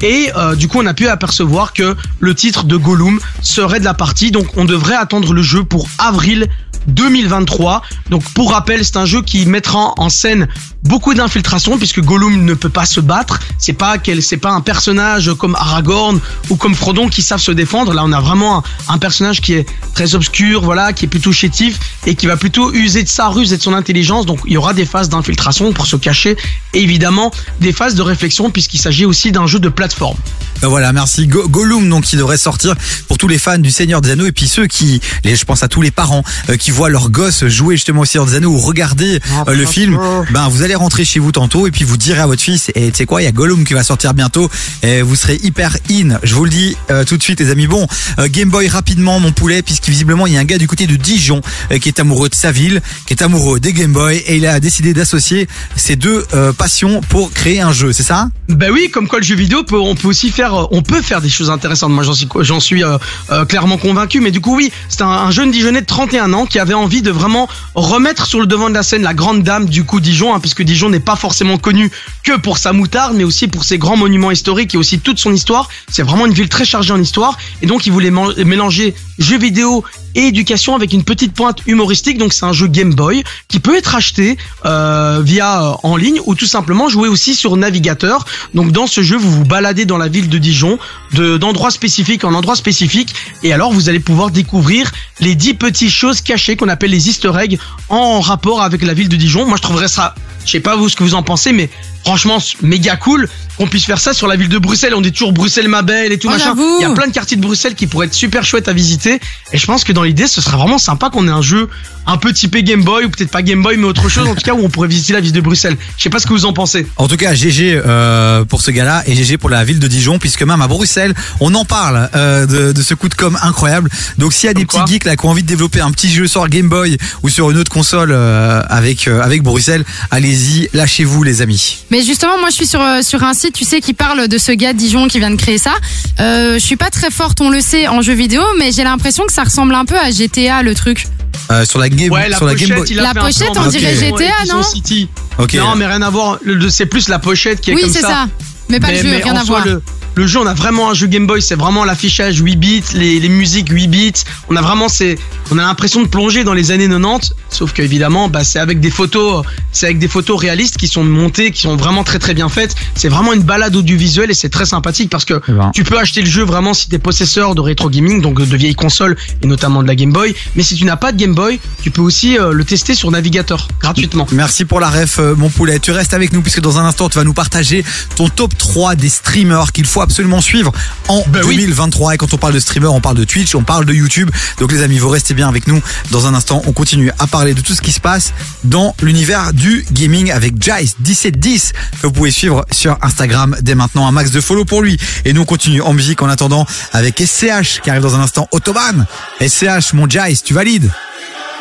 Et 0.00 0.30
du 0.56 0.66
coup, 0.66 0.78
on 0.80 0.86
a 0.86 0.94
pu 0.94 1.06
apercevoir 1.06 1.74
que 1.74 1.94
le 2.20 2.34
titre 2.34 2.64
de 2.64 2.78
Gollum 2.78 3.20
serait 3.42 3.80
de 3.80 3.84
la 3.84 3.92
partie, 3.92 4.30
donc 4.30 4.56
on 4.56 4.64
devrait 4.64 4.94
attendre 4.94 5.34
le 5.34 5.42
jeu 5.42 5.62
pour 5.62 5.86
avril 5.98 6.48
2023. 6.86 7.82
Donc 8.10 8.22
pour 8.34 8.52
rappel, 8.52 8.84
c'est 8.84 8.96
un 8.96 9.06
jeu 9.06 9.22
qui 9.22 9.46
mettra 9.46 9.92
en 9.96 10.08
scène 10.08 10.48
beaucoup 10.82 11.14
d'infiltration 11.14 11.78
puisque 11.78 12.00
Gollum 12.00 12.44
ne 12.44 12.54
peut 12.54 12.68
pas 12.68 12.86
se 12.86 13.00
battre. 13.00 13.40
C'est 13.58 13.72
pas 13.72 13.96
c'est 14.20 14.36
pas 14.36 14.50
un 14.50 14.60
personnage 14.60 15.32
comme 15.34 15.54
Aragorn 15.56 16.20
ou 16.50 16.56
comme 16.56 16.74
Frodon 16.74 17.08
qui 17.08 17.22
savent 17.22 17.40
se 17.40 17.52
défendre. 17.52 17.94
Là, 17.94 18.02
on 18.04 18.12
a 18.12 18.20
vraiment 18.20 18.58
un, 18.58 18.62
un 18.88 18.98
personnage 18.98 19.40
qui 19.40 19.54
est 19.54 19.66
très 19.94 20.14
obscur, 20.14 20.62
voilà, 20.62 20.92
qui 20.92 21.06
est 21.06 21.08
plutôt 21.08 21.32
chétif 21.32 21.78
et 22.06 22.14
qui 22.14 22.26
va 22.26 22.36
plutôt 22.36 22.72
user 22.72 23.02
de 23.02 23.08
sa 23.08 23.28
ruse 23.28 23.52
et 23.52 23.56
de 23.56 23.62
son 23.62 23.74
intelligence. 23.74 24.26
Donc 24.26 24.40
il 24.46 24.52
y 24.52 24.56
aura 24.56 24.74
des 24.74 24.86
phases 24.86 25.08
d'infiltration 25.08 25.72
pour 25.72 25.86
se 25.86 25.96
cacher 25.96 26.36
et 26.72 26.82
évidemment 26.82 27.30
des 27.60 27.72
phases 27.72 27.94
de 27.94 28.02
réflexion 28.02 28.50
puisqu'il 28.50 28.78
s'agit 28.78 29.04
aussi 29.04 29.32
d'un 29.32 29.46
jeu 29.46 29.58
de 29.58 29.68
plateforme. 29.68 30.16
Ben 30.62 30.68
voilà, 30.68 30.92
merci. 30.92 31.26
Go- 31.26 31.48
Gollum, 31.48 31.88
donc, 31.88 32.04
qui 32.04 32.16
devrait 32.16 32.38
sortir 32.38 32.74
pour 33.08 33.18
tous 33.18 33.28
les 33.28 33.38
fans 33.38 33.58
du 33.58 33.70
Seigneur 33.70 34.00
des 34.00 34.10
Anneaux 34.12 34.26
et 34.26 34.32
puis 34.32 34.48
ceux 34.48 34.66
qui, 34.66 35.00
les, 35.24 35.36
je 35.36 35.44
pense 35.44 35.62
à 35.62 35.68
tous 35.68 35.82
les 35.82 35.90
parents 35.90 36.22
euh, 36.48 36.56
qui 36.56 36.70
voient 36.70 36.88
leurs 36.88 37.10
gosses 37.10 37.46
jouer 37.46 37.76
justement 37.76 38.02
au 38.02 38.04
Seigneur 38.04 38.26
des 38.26 38.36
Anneaux 38.36 38.50
ou 38.52 38.58
regarder 38.58 39.20
Ah, 39.30 39.44
euh, 39.48 39.54
le 39.54 39.66
film. 39.66 39.98
Ben, 40.32 40.48
vous 40.48 40.62
allez 40.62 40.74
rentrer 40.74 41.04
chez 41.04 41.20
vous 41.20 41.32
tantôt 41.32 41.66
et 41.66 41.70
puis 41.70 41.84
vous 41.84 41.96
direz 41.96 42.20
à 42.20 42.26
votre 42.26 42.42
fils, 42.42 42.70
et 42.74 42.90
tu 42.90 42.96
sais 42.98 43.06
quoi, 43.06 43.20
il 43.22 43.24
y 43.24 43.28
a 43.28 43.32
Gollum 43.32 43.64
qui 43.64 43.74
va 43.74 43.82
sortir 43.82 44.14
bientôt 44.14 44.48
et 44.82 45.02
vous 45.02 45.16
serez 45.16 45.38
hyper 45.42 45.76
in. 45.90 46.18
Je 46.22 46.34
vous 46.34 46.44
le 46.44 46.50
dis 46.50 46.76
euh, 46.90 47.04
tout 47.04 47.16
de 47.16 47.22
suite, 47.22 47.40
les 47.40 47.50
amis. 47.50 47.66
Bon, 47.66 47.86
euh, 48.18 48.28
Game 48.30 48.48
Boy 48.50 48.68
rapidement, 48.68 49.20
mon 49.20 49.32
poulet, 49.32 49.62
puisque 49.62 49.88
visiblement 49.88 50.26
il 50.26 50.32
y 50.34 50.36
a 50.36 50.40
un 50.40 50.44
gars 50.44 50.58
du 50.58 50.66
côté 50.66 50.86
de 50.86 50.96
Dijon 50.96 51.40
euh, 51.72 51.78
qui 51.78 51.88
est 51.88 52.00
amoureux 52.00 52.28
de 52.28 52.34
sa 52.34 52.52
ville, 52.52 52.80
qui 53.06 53.12
est 53.14 53.22
amoureux 53.22 53.60
des 53.60 53.72
Game 53.72 53.92
Boy 53.92 54.16
et 54.26 54.36
il 54.36 54.46
a 54.46 54.60
décidé 54.60 54.94
d'associer 54.94 55.48
ces 55.76 55.96
deux 55.96 56.24
euh, 56.34 56.52
passions 56.52 57.00
pour 57.08 57.32
créer 57.32 57.60
un 57.60 57.72
jeu, 57.72 57.92
c'est 57.92 58.02
ça? 58.02 58.28
Ben 58.48 58.70
oui, 58.70 58.90
comme 58.92 59.08
quoi 59.08 59.18
le 59.18 59.24
jeu 59.24 59.34
vidéo 59.34 59.64
peut, 59.64 59.78
on 59.78 59.94
peut 59.94 60.08
aussi 60.08 60.30
faire, 60.30 60.43
euh, 60.52 60.66
on 60.72 60.82
peut 60.82 61.00
faire 61.00 61.20
des 61.20 61.28
choses 61.28 61.48
intéressantes. 61.48 61.92
Moi, 61.92 62.04
j'en 62.40 62.60
suis, 62.60 62.82
euh, 62.82 62.98
euh, 63.30 63.44
clairement 63.44 63.78
convaincu. 63.78 64.20
Mais 64.20 64.32
du 64.32 64.40
coup, 64.40 64.56
oui, 64.56 64.72
c'est 64.88 65.02
un, 65.02 65.08
un 65.08 65.30
jeune 65.30 65.50
Dijonais 65.50 65.80
de 65.80 65.86
31 65.86 66.32
ans 66.32 66.46
qui 66.46 66.58
avait 66.58 66.74
envie 66.74 67.00
de 67.00 67.10
vraiment 67.10 67.48
remettre 67.74 68.26
sur 68.26 68.40
le 68.40 68.46
devant 68.46 68.68
de 68.68 68.74
la 68.74 68.82
scène 68.82 69.02
la 69.02 69.14
grande 69.14 69.42
dame 69.42 69.66
du 69.66 69.84
coup 69.84 70.00
Dijon, 70.00 70.34
hein, 70.34 70.40
puisque 70.40 70.62
Dijon 70.62 70.90
n'est 70.90 71.00
pas 71.00 71.16
forcément 71.16 71.58
connu 71.58 71.90
que 72.22 72.36
pour 72.36 72.58
sa 72.58 72.72
moutarde, 72.72 73.14
mais 73.14 73.24
aussi 73.24 73.48
pour 73.48 73.64
ses 73.64 73.78
grands 73.78 73.96
monuments 73.96 74.30
historiques 74.30 74.74
et 74.74 74.78
aussi 74.78 74.98
toute 74.98 75.18
son 75.18 75.32
histoire. 75.32 75.68
C'est 75.88 76.02
vraiment 76.02 76.26
une 76.26 76.34
ville 76.34 76.48
très 76.48 76.64
chargée 76.64 76.92
en 76.92 77.00
histoire, 77.00 77.36
et 77.62 77.66
donc 77.66 77.86
il 77.86 77.92
voulait 77.92 78.10
mélanger 78.10 78.94
jeux 79.18 79.38
vidéo 79.38 79.84
et 80.14 80.26
éducation 80.26 80.74
avec 80.74 80.92
une 80.92 81.04
petite 81.04 81.32
pointe 81.32 81.60
humoristique. 81.66 82.18
Donc 82.18 82.32
c'est 82.32 82.44
un 82.44 82.52
jeu 82.52 82.66
Game 82.66 82.94
Boy 82.94 83.24
qui 83.48 83.60
peut 83.60 83.76
être 83.76 83.94
acheté 83.94 84.36
euh, 84.64 85.20
via 85.22 85.62
euh, 85.62 85.72
en 85.82 85.96
ligne 85.96 86.20
ou 86.26 86.34
tout 86.34 86.46
simplement 86.46 86.88
jouer 86.88 87.08
aussi 87.08 87.34
sur 87.34 87.56
navigateur. 87.56 88.24
Donc 88.54 88.72
dans 88.72 88.86
ce 88.86 89.02
jeu, 89.02 89.16
vous 89.16 89.30
vous 89.30 89.44
baladez 89.44 89.84
dans 89.84 89.98
la 89.98 90.08
ville 90.08 90.28
de 90.28 90.38
Dijon, 90.38 90.78
de 91.12 91.36
d'endroit 91.36 91.70
spécifique 91.70 92.24
en 92.24 92.34
endroit 92.34 92.56
spécifique, 92.56 93.14
et 93.42 93.52
alors 93.52 93.72
vous 93.72 93.88
allez 93.88 94.00
pouvoir 94.00 94.30
découvrir 94.30 94.90
les 95.20 95.34
10 95.34 95.54
petites 95.54 95.90
choses 95.90 96.20
cachées 96.20 96.56
qu'on 96.56 96.68
appelle 96.68 96.90
les 96.90 97.08
Easter 97.08 97.32
eggs 97.40 97.58
en 97.88 98.20
rapport 98.20 98.62
avec 98.62 98.82
la 98.82 98.94
ville 98.94 99.08
de 99.08 99.16
Dijon. 99.16 99.46
Moi 99.46 99.56
je 99.56 99.62
trouverais 99.62 99.88
ça, 99.88 100.14
je 100.44 100.50
sais 100.50 100.60
pas 100.60 100.76
vous 100.76 100.88
ce 100.88 100.96
que 100.96 101.02
vous 101.02 101.14
en 101.14 101.22
pensez, 101.22 101.52
mais 101.52 101.68
franchement 102.04 102.38
méga 102.62 102.96
cool 102.96 103.28
qu'on 103.56 103.66
puisse 103.66 103.84
faire 103.86 103.98
ça 104.00 104.12
sur 104.12 104.26
la 104.26 104.36
ville 104.36 104.48
de 104.48 104.58
Bruxelles. 104.58 104.94
On 104.94 105.00
dit 105.00 105.12
toujours 105.12 105.32
Bruxelles 105.32 105.68
ma 105.68 105.82
belle 105.82 106.12
et 106.12 106.18
tout 106.18 106.26
Oh, 106.28 106.32
machin. 106.32 106.46
j'avoue. 106.48 106.76
Il 106.80 106.82
y 106.82 106.84
a 106.84 106.90
plein 106.90 107.06
de 107.06 107.12
quartiers 107.12 107.36
de 107.36 107.42
Bruxelles 107.42 107.74
qui 107.74 107.86
pourraient 107.86 108.06
être 108.06 108.14
super 108.14 108.44
chouettes 108.44 108.68
à 108.68 108.72
visiter, 108.72 109.20
et 109.52 109.58
je 109.58 109.66
pense 109.66 109.84
que 109.84 109.92
dans 109.92 110.02
l'idée, 110.02 110.26
ce 110.26 110.40
serait 110.40 110.56
vraiment 110.56 110.78
sympa 110.78 111.08
qu'on 111.10 111.26
ait 111.28 111.30
un 111.30 111.42
jeu 111.42 111.68
un 112.06 112.18
peu 112.18 112.32
typé 112.34 112.62
Game 112.62 112.82
Boy 112.82 113.06
ou 113.06 113.08
peut-être 113.08 113.30
pas 113.30 113.40
Game 113.40 113.62
Boy 113.62 113.78
mais 113.78 113.86
autre 113.86 114.10
chose 114.10 114.28
en 114.28 114.34
tout 114.34 114.42
cas 114.42 114.52
où 114.52 114.62
on 114.62 114.68
pourrait 114.68 114.88
visiter 114.88 115.14
la 115.14 115.20
ville 115.20 115.32
de 115.32 115.40
Bruxelles. 115.40 115.76
Je 115.96 116.02
sais 116.02 116.10
pas 116.10 116.18
ce 116.18 116.26
que 116.26 116.34
vous 116.34 116.44
en 116.44 116.52
pensez. 116.52 116.86
En 116.96 117.08
tout 117.08 117.16
cas, 117.16 117.32
GG 117.34 117.80
euh, 117.86 118.44
pour 118.44 118.60
ce 118.60 118.70
gars-là 118.70 119.02
et 119.06 119.14
GG 119.14 119.38
pour 119.38 119.48
la 119.48 119.64
ville 119.64 119.78
de 119.78 119.88
Dijon, 119.88 120.18
puisque 120.18 120.42
même 120.42 120.60
à 120.60 120.68
Bruxelles, 120.68 121.14
on 121.40 121.54
en 121.54 121.64
parle 121.64 122.10
euh, 122.14 122.44
de, 122.44 122.72
de 122.72 122.82
ce 122.82 122.92
coup 122.92 123.08
de 123.08 123.14
com 123.14 123.38
incroyable. 123.40 123.88
Donc 124.18 124.34
s'il 124.34 124.48
y 124.48 124.50
a 124.50 124.54
des 124.54 124.66
petits 124.66 124.80
geeks 124.86 125.04
là 125.04 125.16
qui 125.16 125.24
ont 125.24 125.30
envie 125.30 125.42
de 125.42 125.48
développer 125.48 125.80
un 125.80 125.92
petit 125.92 126.10
jeu 126.10 126.26
sur 126.26 126.46
Game 126.48 126.68
Boy 126.68 126.98
ou 127.22 127.30
sur 127.30 127.50
une 127.50 127.56
autre 127.56 127.70
console 127.72 128.10
euh, 128.12 128.62
avec 128.68 129.08
euh, 129.08 129.22
avec 129.22 129.42
Bruxelles, 129.42 129.84
allez-y, 130.34 130.68
lâchez-vous 130.74 131.22
les 131.22 131.42
amis. 131.42 131.78
Mais 131.90 132.02
justement, 132.02 132.38
moi, 132.38 132.50
je 132.50 132.54
suis 132.54 132.66
sur, 132.66 132.80
euh, 132.80 133.02
sur 133.02 133.22
un 133.22 133.34
site, 133.34 133.54
tu 133.54 133.64
sais, 133.64 133.80
qui 133.80 133.94
parle 133.94 134.26
de 134.28 134.38
ce 134.38 134.52
gars 134.52 134.72
de 134.72 134.78
Dijon 134.78 135.06
qui 135.08 135.18
vient 135.18 135.30
de 135.30 135.36
créer 135.36 135.58
ça. 135.58 135.72
Euh, 136.20 136.54
je 136.54 136.58
suis 136.64 136.76
pas 136.76 136.90
très 136.90 137.10
forte, 137.10 137.40
on 137.40 137.50
le 137.50 137.60
sait, 137.60 137.86
en 137.88 138.02
jeu 138.02 138.14
vidéo, 138.14 138.42
mais 138.58 138.72
j'ai 138.72 138.84
l'impression 138.84 139.24
que 139.26 139.32
ça 139.32 139.44
ressemble 139.44 139.74
un 139.74 139.84
peu 139.84 139.96
à 139.98 140.10
GTA, 140.10 140.62
le 140.62 140.74
truc. 140.74 141.06
Euh, 141.50 141.64
sur 141.64 141.78
la 141.78 141.88
Game 141.88 142.10
Ouais, 142.10 142.28
la 142.28 142.36
sur 142.36 142.46
la 142.46 142.54
Game 142.54 142.68
pochette, 142.70 142.78
Boy. 142.84 142.88
il 142.90 142.98
a 143.00 143.02
La 143.02 143.12
fait 143.12 143.18
un 143.18 143.22
pochette, 143.22 143.52
plan 143.52 143.62
on 143.64 143.68
dirait 143.68 143.94
GTA, 143.94 144.44
non 144.54 144.62
City. 144.62 145.08
Ok. 145.38 145.54
Non, 145.54 145.74
mais 145.76 145.86
rien 145.86 146.02
à 146.02 146.10
voir. 146.10 146.38
Le- 146.42 146.54
le- 146.54 146.70
C'est 146.70 146.86
plus 146.86 147.08
la 147.08 147.18
pochette 147.18 147.60
qui 147.60 147.70
est 147.70 147.74
Oui, 147.74 147.82
comme 147.82 147.92
c'est 147.92 148.00
ça. 148.00 148.28
Mais 148.68 148.80
pas 148.80 148.90
le 148.92 148.96
jeu, 149.02 149.10
rien 149.10 149.34
en 149.34 149.36
à 149.36 149.44
soi, 149.44 149.60
voir. 149.60 149.66
Le, 149.66 149.82
le 150.14 150.26
jeu, 150.26 150.38
on 150.40 150.46
a 150.46 150.54
vraiment 150.54 150.90
un 150.90 150.94
jeu 150.94 151.06
Game 151.06 151.26
Boy, 151.26 151.42
c'est 151.42 151.54
vraiment 151.56 151.84
l'affichage 151.84 152.38
8 152.38 152.56
bits, 152.56 152.82
les, 152.94 153.20
les 153.20 153.28
musiques 153.28 153.68
8 153.68 153.88
bits. 153.88 154.12
On 154.48 154.56
a 154.56 154.62
vraiment, 154.62 154.88
c'est, 154.88 155.18
on 155.50 155.58
a 155.58 155.62
l'impression 155.62 156.02
de 156.02 156.08
plonger 156.08 156.44
dans 156.44 156.54
les 156.54 156.70
années 156.70 156.88
90. 156.88 157.32
Sauf 157.50 157.72
que 157.72 157.82
évidemment, 157.82 158.28
bah, 158.28 158.42
c'est 158.44 158.58
avec 158.58 158.80
des 158.80 158.90
photos, 158.90 159.44
c'est 159.72 159.86
avec 159.86 159.98
des 159.98 160.08
photos 160.08 160.38
réalistes 160.40 160.76
qui 160.76 160.88
sont 160.88 161.04
montées, 161.04 161.50
qui 161.50 161.60
sont 161.60 161.76
vraiment 161.76 162.02
très 162.04 162.18
très 162.18 162.34
bien 162.34 162.48
faites. 162.48 162.74
C'est 162.94 163.08
vraiment 163.08 163.32
une 163.32 163.42
balade 163.42 163.76
audiovisuelle 163.76 164.30
et 164.30 164.34
c'est 164.34 164.48
très 164.48 164.66
sympathique 164.66 165.10
parce 165.10 165.24
que 165.24 165.40
Eh 165.48 165.52
ben. 165.52 165.70
tu 165.74 165.84
peux 165.84 165.98
acheter 165.98 166.20
le 166.20 166.26
jeu 166.28 166.44
vraiment 166.44 166.74
si 166.74 166.88
t'es 166.88 166.98
possesseur 166.98 167.54
de 167.54 167.60
rétro 167.60 167.90
gaming, 167.90 168.20
donc 168.20 168.40
de 168.44 168.56
vieilles 168.56 168.74
consoles 168.74 169.16
et 169.42 169.46
notamment 169.46 169.82
de 169.82 169.88
la 169.88 169.94
Game 169.94 170.12
Boy. 170.12 170.34
Mais 170.56 170.62
si 170.62 170.74
tu 170.74 170.84
n'as 170.84 170.96
pas 170.96 171.12
de 171.12 171.16
Game 171.18 171.34
Boy, 171.34 171.60
tu 171.82 171.90
peux 171.90 172.02
aussi 172.02 172.38
euh, 172.38 172.52
le 172.52 172.64
tester 172.64 172.94
sur 172.94 173.10
navigateur 173.10 173.68
gratuitement. 173.80 174.26
Merci 174.32 174.64
pour 174.64 174.80
la 174.80 174.90
ref, 174.90 175.18
euh, 175.18 175.34
mon 175.36 175.50
poulet. 175.50 175.78
Tu 175.78 175.92
restes 175.92 176.14
avec 176.14 176.32
nous 176.32 176.42
puisque 176.42 176.60
dans 176.60 176.78
un 176.78 176.84
instant, 176.84 177.08
tu 177.08 177.18
vas 177.18 177.24
nous 177.24 177.34
partager 177.34 177.84
ton 178.16 178.28
top 178.28 178.56
3 178.56 178.94
des 178.96 179.08
streamers 179.08 179.72
qu'il 179.72 179.84
faut 179.86 180.00
absolument 180.00 180.40
suivre 180.40 180.72
en 181.08 181.22
Ben 181.28 181.42
oui. 181.44 181.56
2023. 181.56 182.14
Et 182.14 182.16
quand 182.18 182.32
on 182.34 182.38
parle 182.38 182.54
de 182.54 182.60
streamers, 182.60 182.92
on 182.92 183.00
parle 183.00 183.16
de 183.16 183.24
Twitch, 183.24 183.54
on 183.54 183.62
parle 183.62 183.84
de 183.84 183.92
YouTube. 183.92 184.30
Donc 184.58 184.72
les 184.72 184.82
amis, 184.82 184.98
vous 184.98 185.08
restez 185.08 185.33
bien 185.34 185.48
avec 185.48 185.66
nous. 185.66 185.80
Dans 186.10 186.26
un 186.26 186.34
instant, 186.34 186.62
on 186.66 186.72
continue 186.72 187.10
à 187.18 187.26
parler 187.26 187.54
de 187.54 187.60
tout 187.60 187.74
ce 187.74 187.82
qui 187.82 187.92
se 187.92 188.00
passe 188.00 188.32
dans 188.64 188.94
l'univers 189.02 189.52
du 189.52 189.84
gaming 189.92 190.30
avec 190.30 190.54
Jice1710 190.56 191.72
que 192.00 192.06
vous 192.06 192.12
pouvez 192.12 192.30
suivre 192.30 192.64
sur 192.70 192.98
Instagram 193.02 193.56
dès 193.60 193.74
maintenant. 193.74 194.06
Un 194.06 194.12
max 194.12 194.30
de 194.30 194.40
follow 194.40 194.64
pour 194.64 194.82
lui. 194.82 194.98
Et 195.24 195.32
nous, 195.32 195.42
on 195.42 195.44
continue 195.44 195.82
en 195.82 195.92
musique 195.92 196.22
en 196.22 196.28
attendant 196.28 196.66
avec 196.92 197.20
SCH 197.20 197.80
qui 197.82 197.90
arrive 197.90 198.02
dans 198.02 198.14
un 198.14 198.20
instant. 198.20 198.48
Autobahn. 198.52 199.06
SCH, 199.40 199.92
mon 199.94 200.08
Jice, 200.08 200.42
tu 200.42 200.54
valides? 200.54 200.90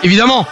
Évidemment. 0.03 0.45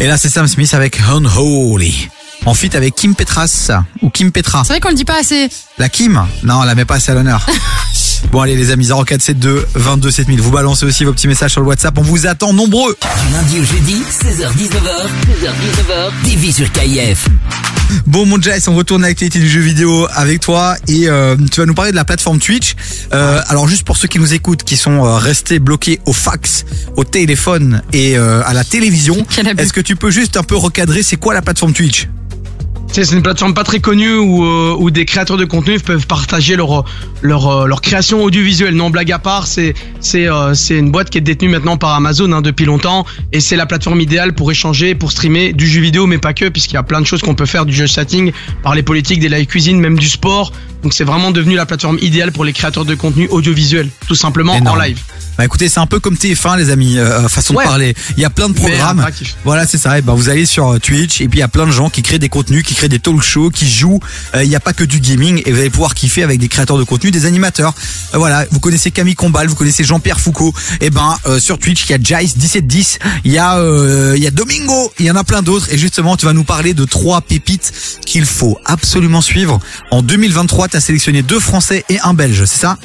et 0.00 0.06
là, 0.06 0.18
c'est 0.18 0.28
Sam 0.28 0.46
Smith 0.46 0.74
avec 0.74 1.00
Unholy. 1.00 2.08
En 2.44 2.54
fit 2.54 2.76
avec 2.76 2.94
Kim 2.94 3.14
Petras 3.14 3.70
ou 4.02 4.10
Kim 4.10 4.30
Petra. 4.30 4.62
C'est 4.62 4.74
vrai 4.74 4.80
qu'on 4.80 4.90
le 4.90 4.94
dit 4.94 5.04
pas 5.04 5.18
assez. 5.18 5.48
La 5.78 5.88
Kim? 5.88 6.24
Non, 6.44 6.60
on 6.60 6.62
la 6.62 6.74
met 6.74 6.84
pas 6.84 6.96
assez 6.96 7.10
à 7.10 7.14
l'honneur. 7.14 7.44
Bon 8.32 8.40
allez 8.40 8.56
les 8.56 8.70
amis 8.70 8.86
0472 8.88 9.66
22 9.74 10.10
7000 10.10 10.40
vous 10.40 10.50
balancez 10.50 10.84
aussi 10.84 11.04
vos 11.04 11.12
petits 11.12 11.28
messages 11.28 11.52
sur 11.52 11.60
le 11.60 11.66
WhatsApp. 11.68 11.96
On 11.98 12.02
vous 12.02 12.26
attend 12.26 12.52
nombreux. 12.52 12.96
Du 13.26 13.32
lundi 13.32 13.60
au 13.60 13.64
jeudi, 13.64 14.02
16h-19h, 14.10 15.06
16h-19h, 15.26 16.10
TV 16.24 16.52
sur 16.52 16.70
KIF. 16.72 17.28
Bon 18.06 18.26
mon 18.26 18.40
Jess 18.42 18.66
on 18.68 18.74
retourne 18.74 19.04
à 19.04 19.08
l'actualité 19.08 19.38
du 19.38 19.48
jeu 19.48 19.60
vidéo 19.60 20.06
avec 20.12 20.40
toi. 20.40 20.76
Et 20.88 21.08
euh, 21.08 21.36
tu 21.50 21.60
vas 21.60 21.66
nous 21.66 21.74
parler 21.74 21.92
de 21.92 21.96
la 21.96 22.04
plateforme 22.04 22.38
Twitch. 22.38 22.74
Euh, 23.14 23.40
alors 23.48 23.68
juste 23.68 23.84
pour 23.84 23.96
ceux 23.96 24.08
qui 24.08 24.18
nous 24.18 24.34
écoutent 24.34 24.64
qui 24.64 24.76
sont 24.76 25.04
euh, 25.04 25.16
restés 25.16 25.58
bloqués 25.58 26.00
au 26.04 26.12
fax 26.12 26.64
au 26.96 27.04
téléphone 27.04 27.82
et 27.92 28.18
euh, 28.18 28.42
à 28.44 28.52
la 28.54 28.64
télévision 28.64 29.24
Quel 29.34 29.48
abus. 29.48 29.62
est-ce 29.62 29.72
que 29.72 29.80
tu 29.80 29.96
peux 29.96 30.10
juste 30.10 30.36
un 30.36 30.42
peu 30.42 30.56
recadrer 30.56 31.02
c'est 31.02 31.16
quoi 31.16 31.32
la 31.32 31.42
plateforme 31.42 31.72
Twitch? 31.72 32.08
C'est 32.88 33.12
une 33.12 33.22
plateforme 33.22 33.52
pas 33.52 33.64
très 33.64 33.80
connue 33.80 34.16
où, 34.16 34.44
euh, 34.44 34.74
où 34.78 34.90
des 34.90 35.04
créateurs 35.04 35.36
de 35.36 35.44
contenu 35.44 35.78
peuvent 35.78 36.06
partager 36.06 36.56
leur, 36.56 36.84
leur, 37.20 37.46
euh, 37.46 37.66
leur 37.66 37.82
création 37.82 38.24
audiovisuelle. 38.24 38.74
Non, 38.74 38.88
blague 38.88 39.12
à 39.12 39.18
part, 39.18 39.46
euh, 39.58 40.54
c'est 40.54 40.78
une 40.78 40.90
boîte 40.90 41.10
qui 41.10 41.18
est 41.18 41.22
détenue 41.22 41.50
maintenant 41.50 41.76
par 41.76 41.94
Amazon 41.94 42.32
hein, 42.32 42.40
depuis 42.40 42.64
longtemps 42.64 43.04
et 43.32 43.40
c'est 43.40 43.56
la 43.56 43.66
plateforme 43.66 44.00
idéale 44.00 44.34
pour 44.34 44.50
échanger, 44.50 44.94
pour 44.94 45.12
streamer 45.12 45.52
du 45.52 45.66
jeu 45.66 45.80
vidéo, 45.80 46.06
mais 46.06 46.18
pas 46.18 46.32
que, 46.32 46.48
puisqu'il 46.48 46.74
y 46.74 46.78
a 46.78 46.82
plein 46.82 47.00
de 47.00 47.06
choses 47.06 47.20
qu'on 47.20 47.34
peut 47.34 47.46
faire 47.46 47.66
du 47.66 47.74
jeu 47.74 47.86
chatting, 47.86 48.32
par 48.62 48.74
les 48.74 48.82
politiques, 48.82 49.20
des 49.20 49.28
live 49.28 49.46
cuisine, 49.46 49.78
même 49.78 49.98
du 49.98 50.08
sport. 50.08 50.52
Donc 50.82 50.92
c'est 50.94 51.04
vraiment 51.04 51.30
devenu 51.32 51.54
la 51.56 51.66
plateforme 51.66 51.98
idéale 52.00 52.32
pour 52.32 52.44
les 52.44 52.52
créateurs 52.52 52.84
de 52.84 52.94
contenu 52.94 53.26
audiovisuel, 53.28 53.88
tout 54.06 54.14
simplement 54.14 54.54
Énorme. 54.54 54.78
en 54.78 54.82
live. 54.82 54.98
Bah 55.38 55.44
écoutez, 55.44 55.68
c'est 55.68 55.80
un 55.80 55.86
peu 55.86 56.00
comme 56.00 56.14
TF1 56.14 56.56
les 56.56 56.70
amis, 56.70 56.98
euh, 56.98 57.28
façon 57.28 57.54
Ouais. 57.54 57.64
de 57.64 57.68
parler. 57.68 57.94
Il 58.16 58.22
y 58.22 58.24
a 58.24 58.30
plein 58.30 58.48
de 58.48 58.54
programmes. 58.54 59.04
Voilà, 59.44 59.66
c'est 59.66 59.76
ça. 59.76 59.98
Et 59.98 60.02
ben 60.02 60.14
vous 60.14 60.30
allez 60.30 60.46
sur 60.46 60.68
euh, 60.72 60.78
Twitch 60.78 61.20
et 61.20 61.28
puis 61.28 61.38
il 61.38 61.40
y 61.40 61.44
a 61.44 61.48
plein 61.48 61.66
de 61.66 61.72
gens 61.72 61.90
qui 61.90 62.02
créent 62.02 62.18
des 62.18 62.30
contenus, 62.30 62.62
qui 62.62 62.74
créent 62.74 62.88
des 62.88 62.98
talk 63.00 63.20
shows, 63.20 63.50
qui 63.50 63.68
jouent. 63.68 64.00
Euh, 64.34 64.44
Il 64.44 64.48
n'y 64.48 64.56
a 64.56 64.60
pas 64.60 64.72
que 64.72 64.84
du 64.84 64.98
gaming 65.00 65.42
et 65.44 65.52
vous 65.52 65.58
allez 65.58 65.68
pouvoir 65.68 65.94
kiffer 65.94 66.22
avec 66.22 66.38
des 66.40 66.48
créateurs 66.48 66.78
de 66.78 66.84
contenu, 66.84 67.10
des 67.10 67.26
animateurs. 67.26 67.74
Euh, 68.14 68.18
voilà, 68.18 68.46
vous 68.50 68.60
connaissez 68.60 68.90
Camille 68.90 69.14
Combal, 69.14 69.46
vous 69.48 69.56
connaissez 69.56 69.84
Jean-Pierre 69.84 70.20
Foucault. 70.20 70.54
Et 70.80 70.88
ben 70.88 71.16
euh, 71.26 71.38
sur 71.38 71.58
Twitch, 71.58 71.84
il 71.86 71.92
y 71.92 71.94
a 71.94 72.20
Jice 72.20 72.36
1710, 72.36 72.98
il 73.24 73.32
y 73.32 73.38
a 73.38 73.58
euh, 73.58 74.14
il 74.16 74.22
y 74.22 74.26
a 74.26 74.30
Domingo, 74.30 74.90
il 74.98 75.04
y 75.04 75.10
en 75.10 75.16
a 75.16 75.24
plein 75.24 75.42
d'autres 75.42 75.70
et 75.70 75.76
justement, 75.76 76.16
tu 76.16 76.24
vas 76.24 76.32
nous 76.32 76.44
parler 76.44 76.72
de 76.72 76.84
trois 76.86 77.20
pépites 77.20 77.72
qu'il 78.06 78.24
faut 78.24 78.58
absolument 78.64 79.20
suivre. 79.20 79.58
En 79.90 80.00
2023, 80.00 80.65
tu 80.68 80.76
as 80.76 80.80
sélectionné 80.80 81.22
deux 81.22 81.40
français 81.40 81.84
et 81.88 81.98
un 82.00 82.14
belge, 82.14 82.44
c'est 82.46 82.60
ça? 82.60 82.78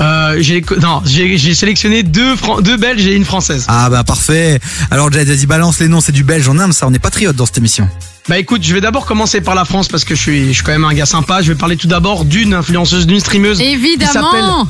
Euh, 0.00 0.36
j'ai 0.40 0.64
non, 0.80 1.02
j'ai 1.04 1.54
sélectionné 1.54 2.02
deux 2.02 2.34
Fran- 2.34 2.62
deux 2.62 2.78
Belges 2.78 3.04
et 3.06 3.14
une 3.14 3.26
Française. 3.26 3.66
Ah 3.68 3.90
bah 3.90 4.02
parfait. 4.02 4.58
Alors 4.90 5.12
Jice, 5.12 5.24
vas-y 5.24 5.44
balance 5.44 5.78
les 5.78 5.88
noms, 5.88 6.00
c'est 6.00 6.12
du 6.12 6.24
belge, 6.24 6.48
on 6.48 6.58
aime 6.58 6.72
ça, 6.72 6.86
on 6.86 6.94
est 6.94 6.98
patriote 6.98 7.36
dans 7.36 7.44
cette 7.44 7.58
émission. 7.58 7.86
Bah 8.26 8.38
écoute, 8.38 8.62
je 8.64 8.72
vais 8.72 8.80
d'abord 8.80 9.04
commencer 9.04 9.42
par 9.42 9.54
la 9.54 9.66
France 9.66 9.88
parce 9.88 10.04
que 10.04 10.14
je 10.14 10.20
suis, 10.22 10.48
je 10.48 10.52
suis 10.52 10.62
quand 10.62 10.72
même 10.72 10.84
un 10.84 10.94
gars 10.94 11.04
sympa. 11.04 11.42
Je 11.42 11.52
vais 11.52 11.58
parler 11.58 11.76
tout 11.76 11.86
d'abord 11.88 12.24
d'une 12.24 12.54
influenceuse, 12.54 13.06
d'une 13.06 13.20
streameuse. 13.20 13.60
Évidemment. 13.60 14.66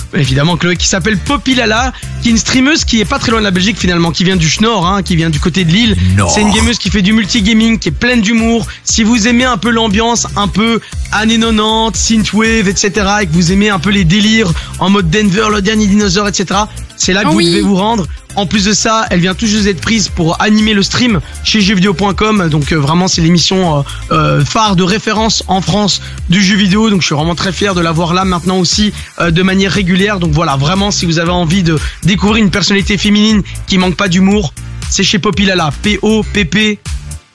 Évidemment, 0.14 0.56
Chloé, 0.56 0.76
qui 0.76 0.86
s'appelle 0.86 1.18
Poppy 1.18 1.54
Lala, 1.54 1.92
qui 2.22 2.28
est 2.28 2.30
une 2.32 2.38
streameuse 2.38 2.84
qui 2.84 3.00
est 3.00 3.04
pas 3.04 3.18
très 3.18 3.30
loin 3.30 3.40
de 3.40 3.44
la 3.44 3.50
Belgique 3.50 3.78
finalement, 3.78 4.10
qui 4.12 4.24
vient 4.24 4.36
du 4.36 4.48
Schnorr, 4.48 4.86
hein, 4.86 5.02
qui 5.02 5.16
vient 5.16 5.30
du 5.30 5.40
côté 5.40 5.64
de 5.64 5.70
Lille. 5.72 5.96
C'est 6.28 6.40
une 6.42 6.52
gameuse 6.52 6.78
qui 6.78 6.90
fait 6.90 7.02
du 7.02 7.12
multigaming, 7.12 7.78
qui 7.78 7.88
est 7.88 7.92
pleine 7.92 8.20
d'humour. 8.20 8.66
Si 8.84 9.02
vous 9.02 9.28
aimez 9.28 9.44
un 9.44 9.56
peu 9.58 9.70
l'ambiance, 9.70 10.26
un 10.36 10.48
peu 10.48 10.80
années 11.12 11.38
90, 11.38 11.98
synthwave, 11.98 12.68
etc., 12.68 12.90
et 13.22 13.26
que 13.26 13.32
vous 13.32 13.52
aimez 13.52 13.70
un 13.70 13.78
peu 13.78 13.90
les 13.90 14.04
délires 14.04 14.50
en 14.78 14.90
mode 14.90 15.10
Denver, 15.10 15.46
le 15.52 15.62
dernier 15.62 15.86
dinosaure, 15.86 16.28
etc., 16.28 16.60
c'est 16.96 17.12
là 17.12 17.22
que 17.22 17.28
Ah 17.28 17.30
vous 17.30 17.36
oui. 17.38 17.46
devez 17.46 17.60
vous 17.60 17.76
rendre. 17.76 18.06
En 18.36 18.44
plus 18.44 18.66
de 18.66 18.74
ça, 18.74 19.06
elle 19.08 19.20
vient 19.20 19.34
tout 19.34 19.46
juste 19.46 19.64
d'être 19.64 19.80
prise 19.80 20.10
pour 20.10 20.42
animer 20.42 20.74
le 20.74 20.82
stream 20.82 21.20
chez 21.42 21.62
jeuxvideo.com. 21.62 22.50
Donc 22.50 22.70
euh, 22.70 22.76
vraiment, 22.76 23.08
c'est 23.08 23.22
l'émission 23.22 23.78
euh, 23.78 23.82
euh, 24.12 24.44
phare 24.44 24.76
de 24.76 24.82
référence 24.82 25.42
en 25.48 25.62
France 25.62 26.02
du 26.28 26.42
jeu 26.42 26.54
vidéo. 26.54 26.90
Donc 26.90 27.00
je 27.00 27.06
suis 27.06 27.14
vraiment 27.14 27.34
très 27.34 27.50
fier 27.50 27.74
de 27.74 27.80
l'avoir 27.80 28.12
là 28.12 28.26
maintenant 28.26 28.58
aussi 28.58 28.92
de 29.18 29.42
manière 29.42 29.72
régulière. 29.72 30.20
Donc 30.20 30.32
voilà, 30.32 30.56
vraiment, 30.56 30.90
si 30.90 31.06
vous 31.06 31.18
avez 31.18 31.30
envie 31.30 31.62
de 31.62 31.78
découvrir 32.02 32.44
une 32.44 32.50
personnalité 32.50 32.98
féminine 32.98 33.42
qui 33.66 33.78
manque 33.78 33.96
pas 33.96 34.08
d'humour, 34.08 34.52
c'est 34.90 35.02
chez 35.02 35.18
Poppy 35.18 35.46
Lala. 35.46 35.70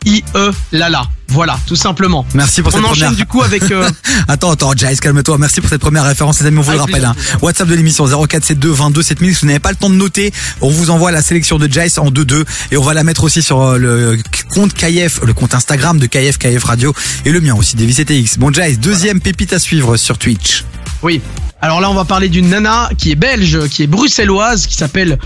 P-O-P-P-I-E 0.04 0.52
Lala. 0.72 1.04
Voilà, 1.28 1.58
tout 1.66 1.76
simplement. 1.78 2.26
Merci 2.34 2.62
pour 2.62 2.74
On 2.74 2.78
cette 2.78 2.86
enchaîne 2.86 3.04
première. 3.06 3.16
du 3.16 3.26
coup 3.26 3.42
avec... 3.42 3.64
euh, 3.72 3.90
Attends, 4.28 4.52
attends, 4.52 4.74
Jice, 4.76 5.00
calme-toi. 5.00 5.38
Merci 5.38 5.62
pour 5.62 5.70
cette 5.70 5.80
première 5.80 6.04
référence, 6.04 6.42
les 6.42 6.48
amis. 6.48 6.58
On 6.58 6.62
vous 6.62 6.72
le 6.72 6.78
rappelle. 6.80 7.06
Hein. 7.06 7.16
WhatsApp 7.42 7.70
de 7.70 7.76
l'émission 7.76 8.06
0472 8.06 8.76
22 8.78 9.02
7000. 9.02 9.36
Si 9.36 9.42
vous 9.42 9.48
n'avez 9.48 9.60
pas 9.60 9.70
le 9.70 9.78
temps 9.78 9.90
de 9.90 9.96
noter, 9.96 10.34
on 10.60 10.70
vous 10.70 10.90
envoie 10.90 11.12
la 11.12 11.22
sélection 11.22 11.58
de 11.58 11.68
Jice 11.72 11.98
en 12.00 12.12
2-2 12.12 12.44
et 12.72 12.78
on 12.78 12.84
va 12.84 12.94
la 12.94 13.04
mettre 13.04 13.24
aussi 13.24 13.42
sur 13.42 13.62
euh, 13.62 13.78
le 13.78 14.18
compte 14.54 14.74
KF, 14.74 15.22
le 15.26 15.34
compte 15.34 15.54
Instagram 15.54 15.98
de 16.00 16.06
KF, 16.08 16.38
KF 16.38 16.64
Radio 16.66 16.94
et 17.26 17.32
le 17.32 17.40
mien 17.40 17.56
aussi, 17.56 17.76
DVCTX. 17.78 18.38
Bon, 18.40 18.52
Jice, 18.52 18.80
deuxième 18.80 19.22
pépite 19.22 19.54
à 19.54 19.60
suivre 19.60 19.96
sur 19.96 20.18
Twitch. 20.18 20.66
Oui. 21.02 21.22
Alors 21.62 21.80
là, 21.80 21.90
on 21.90 21.94
va 21.94 22.04
parler 22.06 22.28
d'une 22.28 22.50
nana 22.50 22.90
qui 22.98 23.12
est 23.12 23.16
belge, 23.16 23.68
qui 23.70 23.84
est 23.84 23.88
bruxelloise, 23.88 24.66
qui 24.68 24.76
s'appelle 24.76 25.18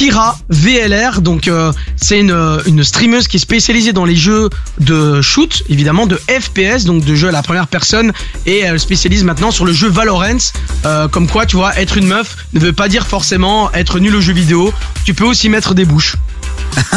Kira 0.00 0.38
VLR. 0.48 1.20
Donc 1.20 1.46
euh, 1.46 1.74
c'est 1.96 2.20
une, 2.20 2.30
euh, 2.30 2.62
une 2.64 2.82
streameuse 2.84 3.28
qui 3.28 3.36
est 3.36 3.40
spécialisée 3.40 3.92
dans 3.92 4.06
les 4.06 4.16
jeux 4.16 4.48
de 4.78 5.20
shoot, 5.20 5.62
évidemment 5.68 6.06
de 6.06 6.16
FPS, 6.16 6.86
donc 6.86 7.04
de 7.04 7.14
jeux 7.14 7.28
à 7.28 7.32
la 7.32 7.42
première 7.42 7.66
personne, 7.66 8.14
et 8.46 8.60
elle 8.60 8.80
spécialise 8.80 9.24
maintenant 9.24 9.50
sur 9.50 9.66
le 9.66 9.74
jeu 9.74 9.90
Valorant. 9.90 10.38
Euh, 10.86 11.06
comme 11.06 11.28
quoi, 11.28 11.44
tu 11.44 11.56
vois, 11.56 11.78
être 11.78 11.98
une 11.98 12.06
meuf 12.06 12.46
ne 12.54 12.60
veut 12.60 12.72
pas 12.72 12.88
dire 12.88 13.06
forcément 13.06 13.70
être 13.72 13.98
nul 13.98 14.16
au 14.16 14.22
jeu 14.22 14.32
vidéo. 14.32 14.72
Tu 15.04 15.12
peux 15.12 15.26
aussi 15.26 15.50
mettre 15.50 15.74
des 15.74 15.84
bouches. 15.84 16.16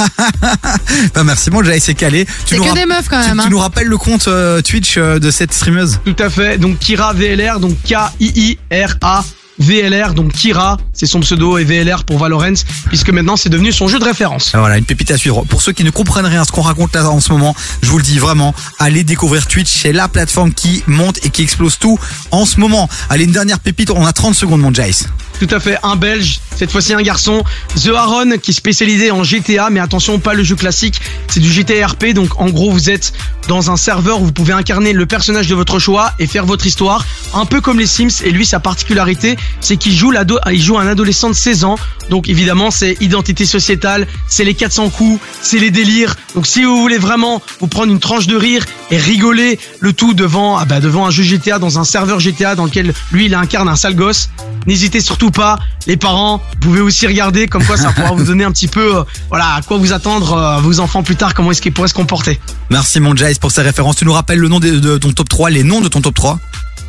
Bah, 1.14 1.26
merci, 1.26 1.52
mon 1.52 1.62
Jice, 1.62 1.84
c'est 1.84 1.96
calé. 1.96 2.24
Tu 2.24 2.32
C'est 2.46 2.58
nous 2.58 2.64
que 2.64 2.74
des 2.74 2.86
meufs 2.86 3.10
quand 3.10 3.20
même. 3.20 3.38
tu 3.38 3.48
hein. 3.48 3.50
nous 3.50 3.60
rappelles 3.60 3.88
le 3.88 3.98
compte 3.98 4.30
euh, 4.30 4.62
Twitch 4.62 4.96
euh, 4.98 5.20
de 5.20 5.30
cette 5.30 5.52
streameuse? 5.52 6.00
Tout 6.06 6.16
à 6.20 6.30
fait. 6.30 6.58
Donc 6.58 6.80
Kira 6.80 7.12
VLR, 7.12 7.60
donc 7.60 7.76
K-I-I-R-A 7.84 9.26
VLR, 9.60 10.14
donc 10.14 10.32
Kira, 10.34 10.78
c'est 10.94 11.06
son 11.06 11.20
pseudo, 11.20 11.58
et 11.58 11.64
VLR 11.64 12.04
pour 12.06 12.18
Valorant, 12.18 12.54
puisque 12.88 13.10
maintenant 13.10 13.36
c'est 13.36 13.50
devenu 13.50 13.72
son 13.72 13.88
jeu 13.88 14.00
de 14.00 14.04
référence. 14.04 14.52
Ah, 14.54 14.60
Voilà, 14.60 14.78
une 14.78 14.86
pépite 14.86 15.12
à 15.12 15.18
suivre. 15.18 15.44
Pour 15.48 15.62
ceux 15.62 15.72
qui 15.72 15.84
ne 15.84 15.90
comprennent 15.90 16.26
rien 16.26 16.42
à 16.42 16.46
ce 16.46 16.52
qu'on 16.52 16.62
raconte 16.62 16.96
là 16.96 17.10
en 17.10 17.20
ce 17.20 17.32
moment, 17.32 17.56
je 17.82 17.90
vous 17.90 17.98
le 17.98 18.04
dis 18.04 18.20
vraiment, 18.20 18.54
allez 18.80 19.04
découvrir 19.04 19.48
Twitch, 19.48 19.72
c'est 19.72 19.94
la 19.94 20.08
plateforme 20.08 20.54
qui 20.54 20.84
monte 20.88 21.24
et 21.26 21.30
qui 21.30 21.44
explose 21.44 21.78
tout 21.78 22.00
en 22.32 22.46
ce 22.46 22.60
moment. 22.60 22.90
Allez, 23.10 23.26
une 23.26 23.32
dernière 23.32 23.60
pépite, 23.60 23.92
on 23.92 24.06
a 24.06 24.14
30 24.14 24.36
secondes 24.36 24.62
mon 24.62 24.74
Jace. 24.74 25.06
Tout 25.40 25.48
à 25.54 25.60
fait, 25.60 25.78
un 25.84 25.96
belge, 25.96 26.40
cette 26.56 26.72
fois-ci 26.72 26.94
un 26.94 27.02
garçon, 27.02 27.44
The 27.84 27.90
Aaron, 27.90 28.38
qui 28.42 28.52
est 28.52 28.54
spécialisé 28.54 29.12
en 29.12 29.24
GTA, 29.24 29.70
mais 29.72 29.80
attention, 29.80 30.20
pas 30.20 30.36
le 30.36 30.44
jeu 30.44 30.56
classique, 30.56 31.02
c'est 31.28 31.40
du 31.40 31.52
GTA 31.52 31.88
RP, 31.88 32.14
donc 32.14 32.40
en 32.40 32.50
gros 32.50 32.72
vous 32.72 32.90
êtes 32.90 33.14
dans 33.48 33.72
un 33.72 33.76
serveur 33.76 34.22
où 34.22 34.26
vous 34.26 34.32
pouvez 34.32 34.54
incarner 34.54 34.94
le 34.94 35.06
personnage 35.06 35.48
de 35.48 35.56
votre 35.56 35.80
choix 35.80 36.14
et 36.20 36.28
faire 36.28 36.46
votre 36.46 36.66
histoire, 36.66 37.06
un 37.34 37.46
peu 37.46 37.60
comme 37.62 37.80
les 37.80 37.88
Sims, 37.88 38.24
et 38.24 38.32
lui 38.32 38.46
sa 38.46 38.60
particularité, 38.60 39.36
c'est 39.60 39.78
qu'il 39.78 39.94
joue, 39.94 40.12
un 40.14 40.88
adolescent 40.88 41.30
de 41.30 41.36
16 41.36 41.64
ans, 41.64 41.76
donc 42.10 42.30
évidemment 42.30 42.72
c'est 42.72 42.98
identité 43.02 43.46
sociétale, 43.46 44.08
c'est 44.28 44.44
les 44.44 44.54
400 44.54 44.90
coups, 44.90 45.20
c'est 45.42 45.60
les 45.60 45.72
délires, 45.72 46.16
donc 46.36 46.48
si 46.48 46.64
vous 46.64 46.78
voulez 46.78 46.98
vraiment 46.98 47.42
vous 47.60 47.68
prendre 47.68 47.92
une 47.92 48.00
tranche 48.00 48.28
de 48.28 48.36
rire 48.36 48.66
et 48.92 48.98
rigoler 48.98 49.60
le 49.80 49.94
tout 49.94 50.14
devant, 50.14 50.58
ah 50.58 50.66
bah, 50.66 50.80
devant 50.80 51.06
un 51.06 51.12
jeu 51.12 51.24
GTA, 51.24 51.60
dans 51.60 51.80
un 51.80 51.84
serveur 51.84 52.20
GTA 52.20 52.56
dans 52.56 52.66
lequel 52.66 52.94
lui 53.12 53.26
il 53.26 53.36
incarne 53.36 53.70
un 53.70 53.76
sale 53.76 53.96
gosse, 53.96 54.30
N'hésitez 54.66 55.02
surtout 55.02 55.32
pas, 55.32 55.60
les 55.88 55.98
parents, 55.98 56.38
vous 56.38 56.60
pouvez 56.60 56.82
aussi 56.82 57.06
regarder, 57.06 57.48
comme 57.48 57.66
quoi 57.66 57.76
ça 57.76 57.92
pourra 57.92 58.14
vous 58.14 58.24
donner 58.24 58.46
un 58.46 58.52
petit 58.52 58.68
peu, 58.68 59.00
euh, 59.00 59.04
voilà, 59.30 59.56
à 59.56 59.62
quoi 59.62 59.78
vous 59.78 59.92
attendre, 59.92 60.34
euh, 60.34 60.58
vos 60.62 60.80
enfants 60.80 61.04
plus 61.04 61.18
tard, 61.18 61.34
comment 61.34 61.52
est-ce 61.52 61.62
qu'ils 61.62 61.74
pourraient 61.74 61.90
se 61.90 61.94
comporter. 61.94 62.40
Merci 62.70 63.02
mon 63.02 63.16
Jace 63.16 63.40
pour 63.40 63.52
ces 63.52 63.62
références. 63.62 63.98
Tu 63.98 64.06
nous 64.06 64.14
rappelles 64.14 64.40
le 64.40 64.48
nom 64.48 64.60
de 64.60 64.98
ton 64.98 65.12
top 65.12 65.28
3, 65.28 65.50
les 65.50 65.64
noms 65.64 65.82
de 65.82 65.90
ton 65.90 66.02
top 66.02 66.14
3 66.14 66.40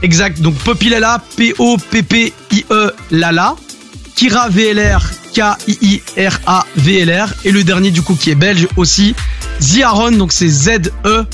Exact, 0.02 0.40
donc 0.40 0.54
Popilala, 0.56 1.22
P-O-P-P-I-E, 1.36 2.94
Lala, 3.10 3.56
Kira 4.14 4.48
VLR, 4.48 5.00
K-I-I-R-A 5.34 6.66
VLR, 6.76 7.34
et 7.44 7.50
le 7.50 7.64
dernier 7.64 7.90
du 7.90 8.02
coup 8.02 8.14
qui 8.14 8.30
est 8.30 8.34
belge 8.34 8.68
aussi, 8.76 9.14
Ziaron, 9.60 10.12
donc 10.12 10.32
c'est 10.32 10.48
Z-E-A-A-R-O-N 10.48 11.26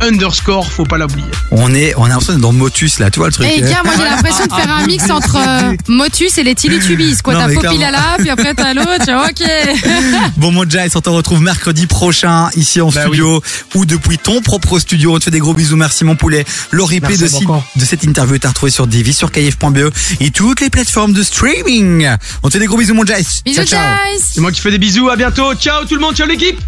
underscore, 0.00 0.70
faut 0.70 0.84
pas 0.84 0.98
l'oublier. 0.98 1.26
On 1.50 1.74
est, 1.74 1.94
on 1.96 2.04
a 2.04 2.08
l'impression 2.08 2.32
d'être 2.34 2.42
dans 2.42 2.52
Motus 2.52 2.98
là, 2.98 3.10
tu 3.10 3.18
vois 3.18 3.28
le 3.28 3.32
truc. 3.32 3.46
Et 3.48 3.60
gars, 3.60 3.82
moi 3.84 3.94
j'ai 3.96 4.04
l'impression 4.04 4.46
de 4.46 4.52
faire 4.52 4.70
un 4.70 4.86
mix 4.86 5.10
entre 5.10 5.36
euh, 5.36 5.74
Motus 5.88 6.38
et 6.38 6.42
les 6.42 6.54
Teletubbies. 6.54 7.16
Quoi, 7.22 7.34
t'as 7.34 7.48
mais 7.48 7.54
Popilala, 7.54 8.16
puis 8.18 8.30
après 8.30 8.54
t'as 8.54 8.74
l'autre. 8.74 9.04
tu 9.04 9.12
vois, 9.12 9.28
Ok. 9.28 9.42
Bon 10.36 10.52
mon 10.52 10.68
Jace, 10.68 10.94
on 10.96 11.00
te 11.00 11.08
retrouve 11.08 11.40
mercredi 11.42 11.86
prochain 11.86 12.48
ici 12.56 12.80
en 12.80 12.90
Bah 12.90 13.02
studio 13.02 13.42
ou 13.74 13.86
depuis 13.86 14.18
ton 14.18 14.40
propre 14.40 14.78
studio. 14.78 15.14
On 15.14 15.18
te 15.18 15.24
fait 15.24 15.30
des 15.30 15.38
gros 15.40 15.54
bisous, 15.54 15.76
merci 15.76 16.04
mon 16.04 16.16
poulet. 16.16 16.44
Le 16.70 16.82
replay 16.82 17.16
de, 17.16 17.26
de 17.26 17.84
cette 17.84 18.04
interview 18.04 18.34
est 18.36 18.44
à 18.44 18.48
retrouver 18.48 18.70
sur 18.70 18.86
Divi, 18.86 19.12
sur 19.12 19.30
kf.be 19.32 19.90
et 20.20 20.30
toutes 20.30 20.60
les 20.60 20.70
plateformes 20.70 21.12
de 21.12 21.22
streaming. 21.22 22.08
On 22.42 22.48
te 22.48 22.54
fait 22.54 22.58
des 22.58 22.66
gros 22.66 22.78
bisous 22.78 22.94
mon 22.94 23.04
Jace. 23.04 23.42
Bisous, 23.44 23.64
ciao. 23.64 23.80
C'est 24.20 24.40
moi 24.40 24.52
qui 24.52 24.60
fais 24.60 24.70
des 24.70 24.78
bisous, 24.78 25.08
à 25.08 25.16
bientôt, 25.16 25.54
ciao 25.54 25.84
tout 25.84 25.94
le 25.94 26.00
monde, 26.00 26.14
ciao 26.14 26.26
l'équipe 26.26 26.58